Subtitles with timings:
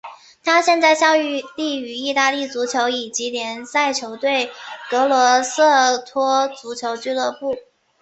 [0.43, 4.51] 他现在效力于意大利足球乙级联赛球队
[4.89, 7.55] 格罗瑟托足球俱乐部。